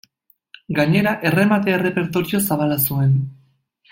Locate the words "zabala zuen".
2.47-3.15